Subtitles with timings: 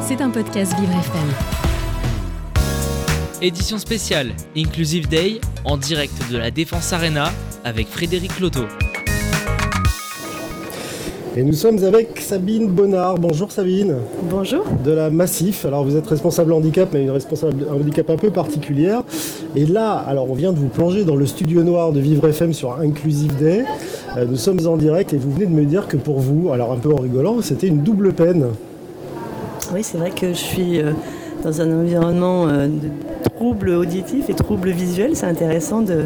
[0.00, 1.28] C'est un podcast Vivre FM.
[3.42, 7.30] Édition spéciale Inclusive Day en direct de la Défense Arena
[7.62, 8.62] avec Frédéric Loto.
[11.36, 13.16] Et nous sommes avec Sabine Bonnard.
[13.16, 13.96] Bonjour Sabine.
[14.30, 14.64] Bonjour.
[14.82, 15.66] De la Massif.
[15.66, 19.02] Alors vous êtes responsable handicap, mais une responsable handicap un peu particulière.
[19.54, 22.54] Et là, alors on vient de vous plonger dans le studio noir de Vivre FM
[22.54, 23.66] sur Inclusive Day.
[24.16, 26.72] Euh, nous sommes en direct et vous venez de me dire que pour vous, alors
[26.72, 28.46] un peu en rigolant, c'était une double peine.
[29.72, 30.92] Oui, c'est vrai que je suis euh,
[31.42, 32.88] dans un environnement euh, de
[33.34, 35.14] troubles auditifs et troubles visuels.
[35.14, 36.04] C'est intéressant de,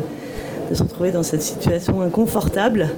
[0.73, 2.88] se retrouver dans cette situation inconfortable,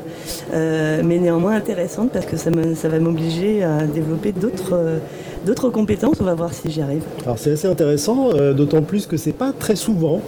[0.54, 5.00] euh, mais néanmoins intéressante parce que ça, va m'obliger à développer d'autres
[5.44, 6.16] d'autres compétences.
[6.20, 7.02] On va voir si j'y arrive.
[7.24, 10.20] Alors c'est assez intéressant, euh, d'autant plus que c'est pas très souvent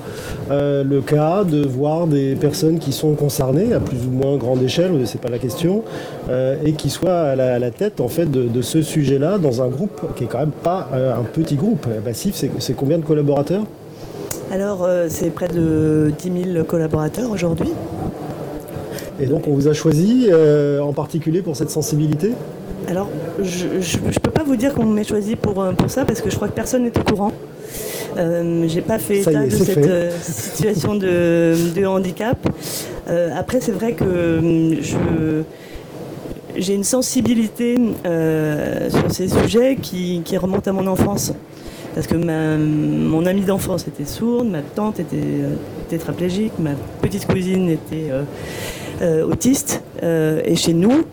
[0.51, 4.63] euh, le cas de voir des personnes qui sont concernées à plus ou moins grande
[4.63, 5.83] échelle, c'est pas la question,
[6.29, 9.39] euh, et qui soient à la, à la tête en fait de, de ce sujet-là
[9.39, 11.87] dans un groupe qui est quand même pas euh, un petit groupe.
[12.05, 13.65] Massif, c'est c'est combien de collaborateurs?
[14.51, 17.71] Alors, euh, c'est près de 10 000 collaborateurs aujourd'hui.
[19.19, 22.33] Et donc on vous a choisi euh, en particulier pour cette sensibilité?
[22.89, 23.09] Alors,
[23.43, 26.37] je ne peux vous dire qu'on m'ait choisi pour, euh, pour ça parce que je
[26.37, 27.33] crois que personne n'est au courant.
[28.17, 32.39] Euh, j'ai pas fait Ça état est, de c'est cette euh, situation de, de handicap.
[33.09, 34.41] Euh, après, c'est vrai que
[34.81, 35.43] je
[36.59, 41.35] j'ai une sensibilité euh, sur ces sujets qui, qui remonte à mon enfance.
[41.95, 45.55] Parce que ma- mon amie d'enfance était sourde, ma tante était euh,
[45.91, 46.71] tétraplégique, ma
[47.03, 48.23] petite cousine était euh,
[49.03, 49.83] euh, autiste.
[50.03, 51.05] euh, et chez nous,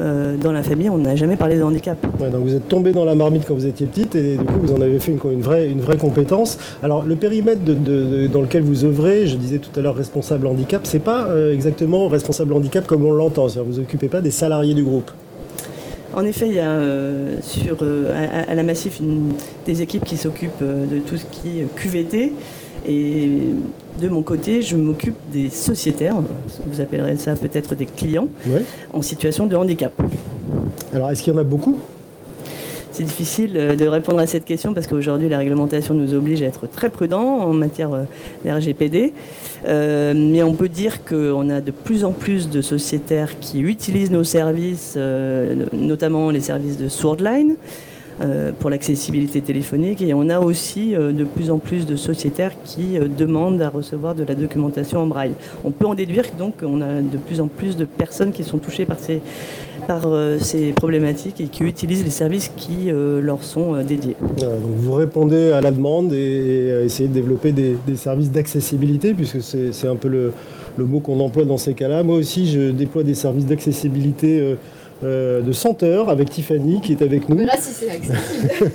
[0.00, 1.98] euh, dans la famille, on n'a jamais parlé de handicap.
[2.20, 4.54] Ouais, donc vous êtes tombé dans la marmite quand vous étiez petite et du coup
[4.62, 6.58] vous en avez fait une, une vraie, une vraie compétence.
[6.82, 9.94] Alors le périmètre de- de- de- dans lequel vous œuvrez, je disais tout à l'heure
[9.96, 13.48] responsable handicap, c'est pas euh, exactement responsable handicap comme on l'entend.
[13.48, 15.10] C'est-à-dire vous occupez pas des salariés du groupe.
[16.14, 19.32] En effet, il y a euh, sur, à, à la Massif une-
[19.66, 22.32] des équipes qui s'occupent de tout ce qui est QVT.
[22.88, 23.28] Et
[24.00, 26.16] de mon côté, je m'occupe des sociétaires,
[26.66, 28.62] vous appellerez ça peut-être des clients, Ouais.
[28.92, 29.92] en situation de handicap.
[30.94, 31.78] Alors est-ce qu'il y en a beaucoup?
[32.94, 36.46] C'est difficile euh, de répondre à cette question parce qu'aujourd'hui, la réglementation nous oblige à
[36.46, 38.02] être très prudents en matière euh,
[38.44, 39.14] de RGPD.
[39.66, 44.10] Euh, mais on peut dire qu'on a de plus en plus de sociétaires qui utilisent
[44.10, 47.54] nos services, euh, notamment les services de Swordline,
[48.58, 50.02] pour l'accessibilité téléphonique.
[50.02, 53.68] Et on a aussi euh, de plus en plus de sociétaires qui euh, demandent à
[53.68, 55.32] recevoir de la documentation en braille.
[55.64, 58.58] On peut en déduire donc on a de plus en plus de personnes qui sont
[58.58, 59.20] touchées par ces,
[59.90, 60.38] euh,
[60.76, 64.16] problématiques et qui utilisent les services qui euh, leur sont euh, dédiés.
[64.62, 69.96] Vous répondez à la demande et, essayer de développer des, services d'accessibilité, puisque c'est un
[69.96, 72.02] peu le mot qu'on emploie dans ces cas-là.
[72.02, 74.56] Moi aussi, je déploie des services d'accessibilité
[75.04, 77.36] euh, de senteur avec Tiffany qui est avec nous.
[77.36, 78.70] Mais là, si c'est accessible.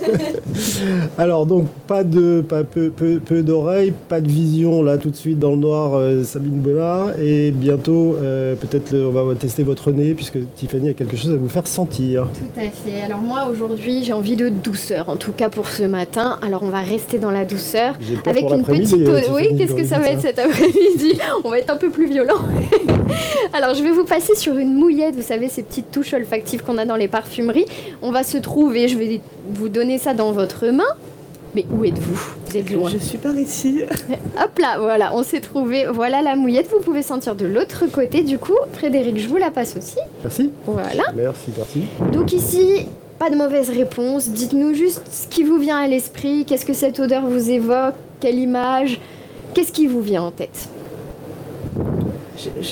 [1.18, 5.16] Alors donc pas de pas peu, peu, peu d'oreilles, pas de vision là tout de
[5.16, 9.90] suite dans le noir euh, Sabine Bonnard et bientôt euh, peut-être on va tester votre
[9.90, 12.28] nez puisque Tiffany a quelque chose à vous faire sentir.
[12.34, 13.02] Tout à fait.
[13.02, 16.38] Alors moi, aujourd'hui, j'ai envie de douceur, en tout cas pour ce matin.
[16.42, 17.94] Alors on va rester dans la douceur.
[18.26, 19.08] Avec une petite...
[19.32, 21.18] Oui, qu'est-ce que ça va être cet après-midi?
[21.44, 22.38] On va être un peu plus violent.
[23.52, 26.78] Alors je vais vous passer sur une mouillette, vous savez, ces petites touches olfactives qu'on
[26.78, 27.66] a dans les parfumeries.
[28.02, 29.20] On va se trouver, je vais
[29.50, 30.84] vous donner ça dans votre main.
[31.54, 32.34] Mais où êtes-vous?
[32.46, 32.90] Vous êtes loin.
[32.90, 33.82] Je suis par ici.
[34.42, 35.86] Hop là, voilà, on s'est trouvé.
[35.86, 38.22] Voilà la mouillette, vous pouvez sentir de l'autre côté.
[38.22, 39.96] Du coup, Frédéric, je vous la passe aussi.
[40.22, 40.50] Merci.
[40.66, 41.04] Voilà.
[41.16, 41.84] Merci, merci.
[42.12, 42.86] Donc ici,
[43.18, 44.28] pas de mauvaise réponse.
[44.28, 46.44] Dites-nous juste ce qui vous vient à l'esprit.
[46.44, 47.94] Qu'est-ce que cette odeur vous évoque?
[48.20, 49.00] Quelle image?
[49.54, 50.68] Qu'est-ce qui vous vient en tête?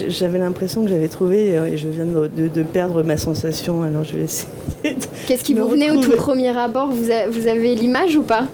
[0.09, 3.83] J'avais l'impression que j'avais trouvé euh, et je viens de, de- de perdre ma sensation.
[3.83, 4.49] Alors je vais essayer.
[4.85, 4.91] de-
[5.27, 6.89] Qu'est-ce qui vous venait au tout premier abord?
[6.91, 8.47] Vous, a- vous avez l'image ou pas?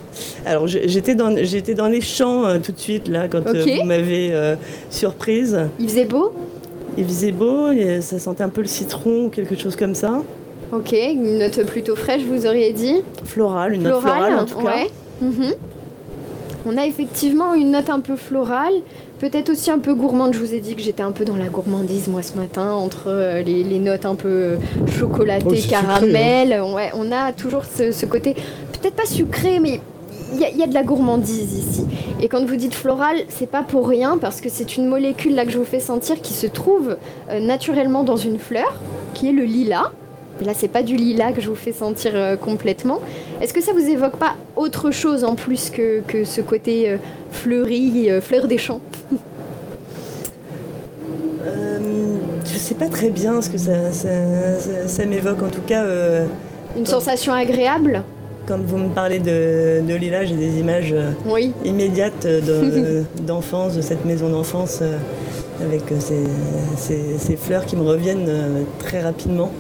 [0.47, 3.71] Alors j'étais dans j'étais dans les champs euh, tout de suite là quand euh, Ok.
[3.81, 4.57] vous m'avez euh,
[4.91, 5.59] surprise.
[5.79, 6.33] Il faisait beau?
[6.99, 10.23] Il faisait beau, et ça sentait un peu le citron ou quelque chose comme ça.
[10.73, 12.97] Ok, une note plutôt fraîche, vous auriez dit?
[13.25, 14.65] Floral, une note florale en tout cas.
[14.77, 14.91] ouais.
[15.23, 15.55] Mhm.
[16.67, 18.75] On a effectivement une note un peu florale,
[19.19, 20.33] peut-être aussi un peu gourmande.
[20.35, 23.05] Je vous ai dit que j'étais un peu dans la gourmandise moi ce matin, entre
[23.09, 24.57] euh, les, les notes un peu euh,
[24.99, 26.63] chocolatées, Oh, sucré, caramel.
[26.75, 29.81] Ouais, on a toujours ce, ce côté, peut-être pas sucré, mais
[30.35, 31.85] il y, a- il y a de la gourmandise ici.
[32.21, 35.45] Et quand vous dites floral, c'est pas pour rien, parce que c'est une molécule là
[35.45, 36.97] que je vous fais sentir qui se trouve
[37.31, 38.73] euh, naturellement dans une fleur,
[39.15, 39.91] qui est le lilas.
[40.45, 43.01] Là, c'est pas du lilas que je vous fais sentir euh, complètement.
[43.41, 46.97] Est-ce que ça vous évoque pas autre chose en plus que, que ce côté euh,
[47.31, 48.81] fleuri, euh, fleur des champs?
[52.45, 54.09] Je sais pas très bien ce que ça, ça,
[54.59, 55.43] ça- ça m'évoque.
[55.43, 55.85] En tout cas,
[56.77, 58.03] Une sensation agréable?
[58.47, 60.95] Quand vous me parlez de, de Lila, j'ai des images
[61.27, 61.53] Oui.
[61.65, 64.83] immédiates de- d'enfance, de cette maison d'enfance,
[65.61, 66.25] avec ces,
[66.77, 68.29] ces- ces fleurs qui me reviennent
[68.81, 69.51] très rapidement,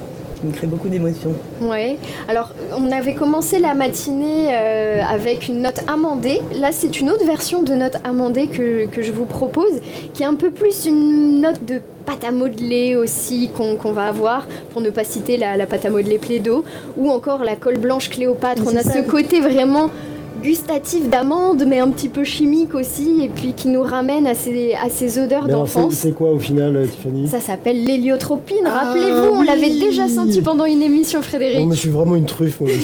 [0.42, 1.34] qui me créent beaucoup d'émotions.
[1.60, 1.96] Ouais.
[2.28, 6.40] Alors, on avait commencé la matinée euh, avec une note amendée.
[6.60, 9.80] Là, c'est une autre version de note amendée que, que je vous propose,
[10.12, 14.46] qui est un peu plus une note de pâte à modeler aussi qu'on va avoir,
[14.72, 16.64] pour ne pas citer la, la pâte à modeler Plaido,
[16.96, 18.62] ou encore la colle blanche Cléopâtre.
[18.66, 18.94] On a ça.
[18.94, 19.90] ce côté vraiment
[20.42, 24.74] gustatif d'amande, mais un petit peu chimique aussi, et puis qui nous ramène à ces,
[24.74, 25.94] à ces odeurs d'enfance.
[25.94, 28.64] c'est quoi au final, euh, Tiffany Ça s'appelle l'héliotropine.
[28.66, 29.46] Ah, Rappelez-vous, on oui.
[29.46, 31.60] l'avait déjà senti pendant une émission, Frédéric.
[31.60, 32.70] Non, mais je suis vraiment une truffe, moi.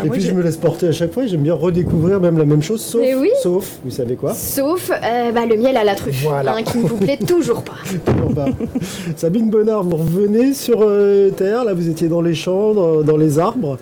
[0.00, 2.38] Alors Et puis je me laisse porter à chaque fois et j'aime bien redécouvrir même
[2.38, 3.30] la même chose, sauf, oui.
[3.42, 6.54] sauf vous savez quoi Sauf euh, bah, le miel à la truffe, Voilà.
[6.56, 7.74] hein, qui ne vous plaît toujours pas.
[8.12, 8.46] Toujours pas.
[9.16, 13.16] Sabine Bonnard, vous revenez sur euh, Terre, là vous étiez dans les champs, dans, dans
[13.16, 13.78] les arbres.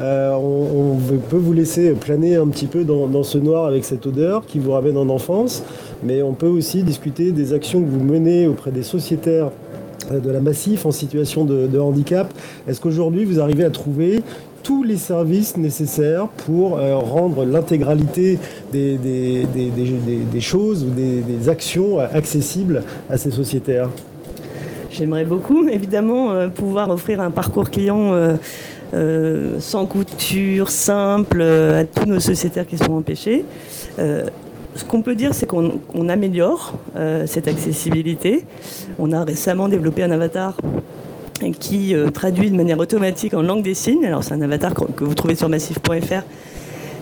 [0.00, 3.84] Euh, on, on peut vous laisser planer un petit peu dans, dans ce noir avec
[3.84, 5.62] cette odeur qui vous ramène en enfance,
[6.02, 9.50] mais on peut aussi discuter des actions que vous menez auprès des sociétaires
[10.10, 12.32] euh, de la Massif en situation de, de handicap.
[12.66, 14.22] Est-ce qu'aujourd'hui vous arrivez à trouver
[14.62, 18.38] tous les services nécessaires pour euh, rendre l'intégralité
[18.72, 23.88] des, choses ou des, actions euh, accessibles à ces sociétaires
[24.90, 28.12] J'aimerais beaucoup, évidemment, euh, pouvoir offrir un parcours client
[29.60, 33.44] sans couture, simple, à tous nos sociétaires qui sont empêchés.
[33.96, 36.74] Ce qu'on peut dire, c'est qu'on on améliore
[37.26, 38.44] cette accessibilité.
[38.98, 40.56] On a récemment développé un avatar
[41.48, 44.04] qui euh, traduit de manière automatique en langue des signes.
[44.04, 46.22] Alors c'est un avatar que vous trouvez sur massif.fr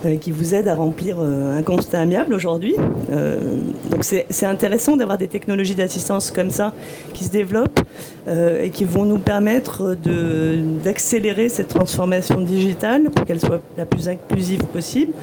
[0.05, 2.75] euh, qui vous aide à remplir euh, un constat amiable aujourd'hui.
[3.89, 6.73] Donc c'est intéressant d'avoir des technologies d'assistance comme ça
[7.13, 7.79] qui se développent
[8.29, 9.97] et qui vont nous permettre
[10.83, 15.13] d'accélérer cette transformation digitale pour qu'elle soit la plus inclusive possible.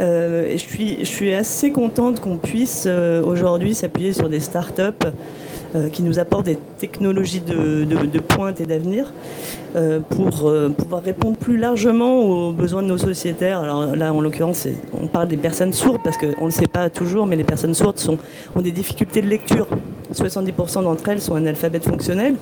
[0.00, 2.88] Et je suis, je suis assez contente qu'on puisse
[3.22, 5.06] aujourd'hui s'appuyer sur des startups
[5.92, 9.12] qui nous apportent des technologies de, de- pointe et d'avenir
[9.76, 13.60] euh, pour euh, pouvoir répondre plus largement aux besoins de nos sociétaires.
[13.60, 14.66] Alors là, en l'occurrence,
[15.00, 17.74] on parle des personnes sourdes parce qu'on ne le sait pas toujours, mais les personnes
[17.74, 18.00] sourdes
[18.56, 19.68] ont des difficultés de lecture.
[20.12, 22.34] 70% d'entre elles sont analphabètes fonctionnels.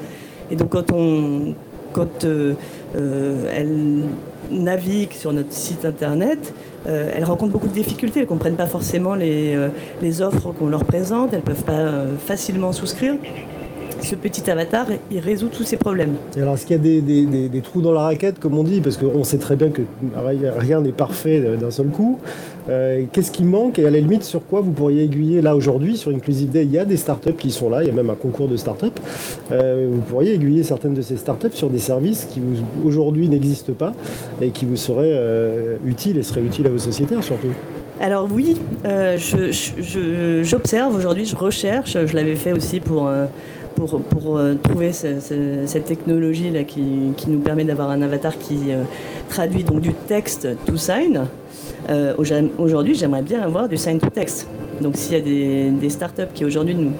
[0.50, 1.54] Et donc quand on
[1.92, 2.54] quand euh,
[2.96, 4.02] euh, elles
[4.50, 6.54] naviguent sur notre site internet,
[6.86, 8.20] euh, elles rencontrent beaucoup de difficultés.
[8.20, 9.68] Elles ne comprennent pas forcément les, euh,
[10.02, 11.32] les offres qu'on leur présente.
[11.32, 13.14] Elles ne peuvent pas euh, facilement souscrire.
[14.02, 16.14] Ce petit avatar, il résout tous ces problèmes.
[16.36, 18.56] Et alors, est-ce qu'il y a des, des- des- des trous dans la raquette, comme
[18.56, 19.82] on dit Parce qu'on sait très bien que
[20.58, 22.18] rien n'est parfait d'un seul coup.
[22.70, 25.96] Euh, Qu'est-ce qui manque Et à la limite, sur quoi vous pourriez aiguiller Là, aujourd'hui,
[25.96, 27.82] sur Inclusive Day, il y a des startups qui sont là.
[27.82, 28.86] Il y a même un concours de startups.
[29.52, 32.40] Euh, vous pourriez aiguiller certaines de ces startups sur des services qui
[32.84, 33.92] aujourd'hui n'existent pas
[34.40, 37.48] et qui vous seraient euh, utiles et seraient utiles à vos sociétaires surtout.
[38.00, 43.08] Alors oui, euh, je- je- je- j'observe aujourd'hui, je recherche, je l'avais fait aussi pour,
[43.08, 43.24] euh,
[43.86, 46.82] pour, euh, trouver ce- ce- cette technologie là qui,
[47.26, 48.82] nous permet d'avoir un avatar qui euh,
[49.28, 51.22] traduit donc du texte to sign.
[51.90, 52.14] Euh,
[52.58, 54.48] aujourd'hui, j'aimerais bien avoir du sign to text.
[54.80, 56.92] Donc s'il y a des, startups qui aujourd'hui nous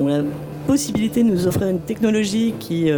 [0.00, 0.22] ont la
[0.66, 2.90] possibilité de nous offrir une technologie qui,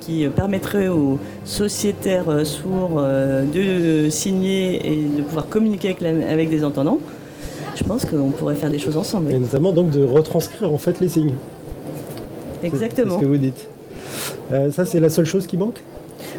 [0.00, 5.94] qui permettrait aux sociétaires sourds de signer et de pouvoir communiquer
[6.28, 6.98] avec, des entendants,
[7.76, 9.30] je pense qu'on pourrait faire des choses ensemble.
[9.30, 11.34] Et notamment donc de retranscrire en fait les signes.
[12.62, 13.14] Exactement.
[13.14, 13.68] C'est ce que vous dites.
[14.52, 15.80] Euh, ça, c'est la seule chose qui manque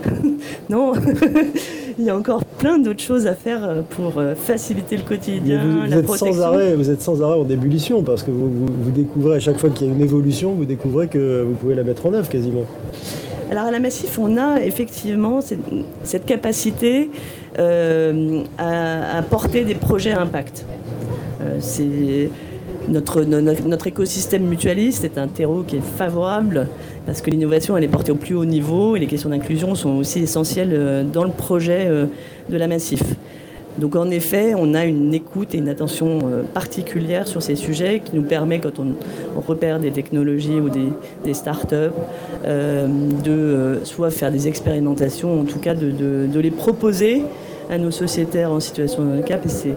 [0.70, 0.94] Non,
[2.00, 5.62] il y a encore plein d'autres choses à faire euh, pour euh, faciliter le quotidien,
[5.63, 6.34] vous, vous la êtes protection.
[6.34, 9.39] sans arrêt, vous êtes sans arrêt en ébullition parce que vous, vous- vous découvrez à
[9.39, 12.13] chaque fois qu'il y a une évolution, vous découvrez que vous pouvez la mettre en
[12.13, 12.63] œuvre quasiment.
[13.51, 15.60] Alors à la Massif, on a effectivement cette,
[16.03, 17.10] cette capacité
[17.60, 20.65] euh, à, à porter des projets à impact.
[21.42, 22.30] Euh, c'est
[22.90, 26.68] notre, no- no- notre écosystème mutualiste est un terreau qui est favorable
[27.06, 29.92] parce que l'innovation elle est portée au plus haut niveau et les questions d'inclusion sont
[29.98, 32.06] aussi essentielles euh, dans le projet euh,
[32.50, 33.02] de la Massif.
[33.80, 38.02] Donc en effet, on a une écoute et une attention euh, particulière sur ces sujets
[38.06, 38.94] qui nous permet, quand on,
[39.48, 40.90] repère des technologies ou des,
[41.25, 41.92] des start-up,
[42.46, 42.88] euh,
[43.24, 47.24] de soit faire des expérimentations, en tout cas de, de- de les proposer
[47.72, 49.44] à nos sociétaires en situation de handicap.
[49.44, 49.75] Et c'est,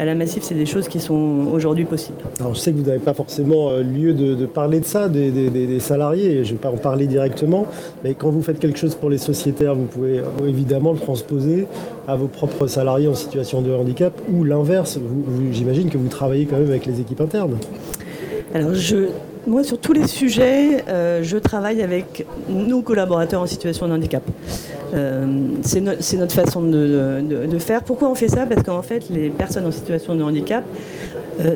[0.00, 2.16] à la Massif, c'est des choses qui sont aujourd'hui possibles.
[2.40, 5.08] Alors je sais que vous n'avez pas forcément euh, lieu de, de parler de ça,
[5.10, 7.66] des, des- des- des salariés, je ne vais pas en parler directement,
[8.02, 11.66] mais quand vous faites quelque chose pour les sociétaires, vous pouvez euh, évidemment le transposer
[12.08, 14.98] à vos propres salariés en situation de handicap, ou l'inverse,
[15.52, 17.58] j'imagine que vous travaillez quand même avec les équipes internes.
[18.54, 19.08] Alors, je,
[19.46, 24.22] moi, sur tous les sujets, euh, je travaille avec nos collaborateurs en situation de handicap.
[25.62, 27.82] C'est notre façon de, faire.
[27.82, 28.46] Pourquoi on fait ça?
[28.46, 30.64] Parce qu'en fait, les personnes en situation de handicap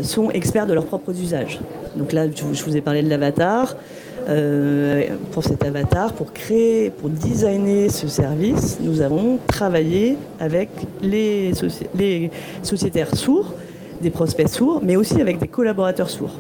[0.03, 1.61] sont experts de leurs propres usages.
[1.97, 3.77] Donc là, je vous ai parlé de l'avatar.
[5.33, 10.71] pour cet avatar, pour créer, pour designer ce service, nous avons travaillé avec
[11.03, 11.53] les,
[11.99, 12.31] les
[12.63, 13.53] sociétaires sourds,
[14.01, 16.37] des prospects sourds, mais aussi avec des collaborateurs sourds.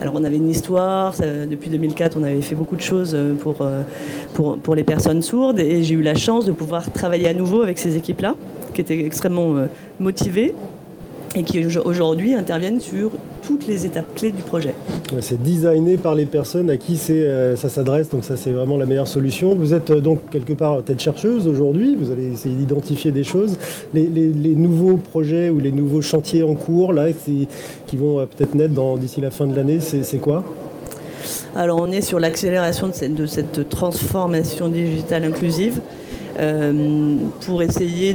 [0.00, 1.14] Alors on avait une histoire,
[1.48, 3.82] depuis 2004 on avait fait beaucoup de choses euh, pour, euh,
[4.34, 7.78] pour les personnes sourdes et j'ai eu la chance de pouvoir travailler à nouveau avec
[7.78, 8.34] ces équipes-là,
[8.74, 9.66] qui étaient extrêmement euh,
[9.98, 10.54] motivées
[11.34, 13.10] et qui aujourd'hui interviennent sur
[13.46, 14.74] toutes les étapes clés du projet.
[15.20, 18.86] C'est designé par les personnes à qui euh, ça s'adresse, donc ça c'est vraiment la
[18.86, 19.54] meilleure solution.
[19.54, 23.56] Vous êtes euh, donc quelque part tête chercheuse aujourd'hui, vous allez essayer d'identifier des choses.
[23.94, 24.08] Les,
[24.56, 29.20] nouveaux projets ou les nouveaux chantiers en cours là, qui vont euh, peut-être naître d'ici
[29.20, 30.44] la fin de l'année, c'est quoi?
[31.54, 35.80] Alors on est sur l'accélération de cette transformation digitale inclusive.
[36.38, 37.16] Euh,
[37.46, 38.14] pour essayer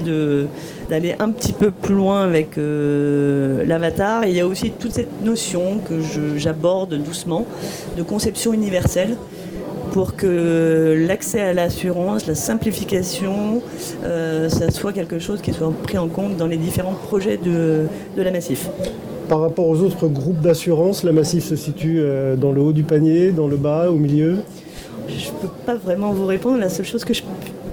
[0.90, 4.25] d'aller un petit peu plus loin avec euh, l'avatar.
[4.25, 5.96] Il y a aussi toute cette notion que
[6.38, 7.48] j'aborde doucement
[7.98, 9.16] de conception universelle
[9.92, 13.62] pour que l'accès à l'assurance, la simplification,
[14.04, 17.88] euh, ça soit quelque chose qui soit pris en compte dans les différents projets de,
[18.16, 18.70] de la Massif.
[19.30, 22.04] Par rapport aux autres groupes d'assurance, la Massif se situe
[22.38, 24.38] dans le haut du panier, dans le bas, au milieu?
[25.08, 26.58] Je ne peux pas vraiment vous répondre.
[26.60, 27.24] La seule chose que je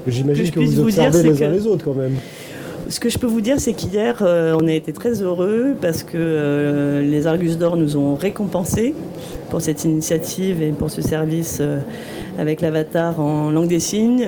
[0.08, 2.16] J'imagine que, vous observez les uns les autres quand même.
[2.88, 6.04] Ce que je peux vous dire, c'est qu'hier, euh, on a été très heureux parce
[6.04, 8.94] que euh, les Argus d'Or nous ont récompensés
[9.50, 11.80] pour cette initiative et pour ce service euh,
[12.38, 14.26] avec l'avatar en langue des signes.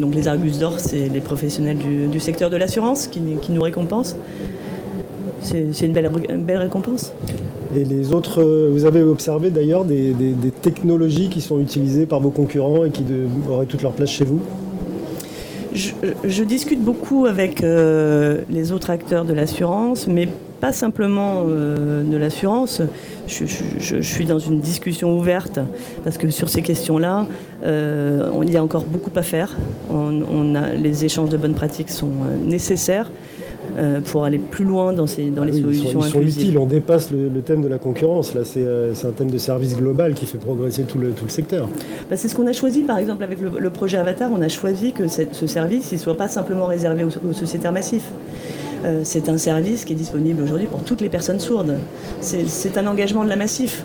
[0.00, 4.16] donc les Argus d'Or, c'est les professionnels du, secteur de l'assurance qui, nous récompensent.
[5.40, 7.12] C'est une belle, belle récompense.
[7.74, 10.12] Et les autres, vous avez observé d'ailleurs des,
[10.60, 13.04] technologies qui sont utilisées par vos concurrents et qui
[13.48, 14.40] auraient toute leur place chez vous?
[15.74, 20.28] Je, discute beaucoup avec euh, les autres acteurs de l'assurance, mais
[20.60, 22.80] pas simplement euh, de l'assurance.
[23.26, 25.58] Je, suis dans une discussion ouverte
[26.04, 27.26] parce que sur ces questions-là,
[27.64, 29.56] euh, il y a encore beaucoup à faire.
[29.90, 32.12] On, a, les échanges de bonnes pratiques sont
[32.44, 33.10] nécessaires.
[33.76, 37.10] Euh, pour aller plus loin dans, ces, dans les solutions ils sont, utiles, on dépasse
[37.10, 38.32] le, thème de la concurrence.
[38.34, 41.30] Là, euh, c'est un thème de service global qui fait progresser tout le, tout le
[41.30, 41.68] secteur.
[42.08, 44.30] Bah, c'est ce qu'on a choisi, par exemple, avec le, projet Avatar.
[44.32, 48.10] On a choisi que ce service ne soit pas simplement réservé aux, sociétaires massifs.
[48.84, 51.76] Euh, c'est un service qui est disponible aujourd'hui pour toutes les personnes sourdes.
[52.20, 53.84] C'est un engagement de la Massif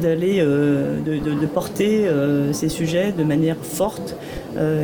[0.00, 2.08] d'aller de, de, porter
[2.52, 4.16] ces sujets de manière forte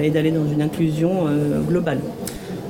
[0.02, 1.26] et d'aller dans une inclusion
[1.68, 1.99] globale.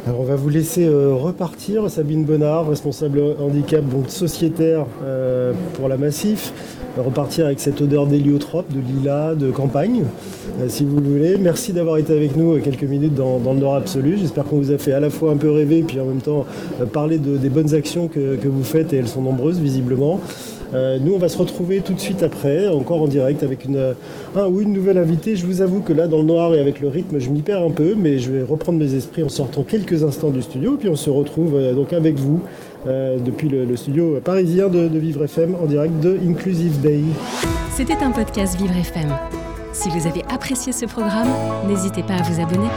[0.06, 5.88] Alors on va vous laisser euh, repartir, Sabine Bonnard, responsable handicap donc sociétaire euh, pour
[5.88, 6.54] la Massif,
[6.96, 10.04] repartir avec cette odeur d'héliotrope, de lilas, de campagne,
[10.58, 11.36] euh, si vous le voulez.
[11.36, 14.16] Merci d'avoir été avec nous quelques minutes dans, le Nord absolu.
[14.18, 16.46] J'espère qu'on vous a fait à la fois un peu rêver, puis en même temps
[16.94, 20.18] parler des bonnes actions que, que vous faites, et elles sont nombreuses visiblement.
[20.74, 23.94] Euh, nous, on va se retrouver tout de suite après, encore en direct avec une,
[24.36, 25.36] un ou une nouvelle invitée.
[25.36, 27.62] Je vous avoue que là, dans le noir et avec le rythme, je m'y perds
[27.62, 30.88] un peu, mais je vais reprendre mes esprits en sortant quelques instants du studio, puis
[30.88, 32.40] on se retrouve euh, donc avec vous
[32.86, 37.00] euh, depuis le, studio parisien de, de Vivre FM en direct de Inclusive Day.
[37.74, 39.08] C'était un podcast Vivre FM.
[39.72, 41.28] Si vous avez apprécié ce programme,
[41.68, 42.68] n'hésitez pas à vous abonner.